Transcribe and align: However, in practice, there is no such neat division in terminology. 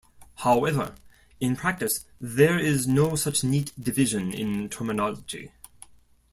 However, 0.37 0.95
in 1.39 1.55
practice, 1.55 2.05
there 2.19 2.57
is 2.57 2.87
no 2.87 3.15
such 3.15 3.43
neat 3.43 3.71
division 3.79 4.33
in 4.33 4.67
terminology. 4.67 5.51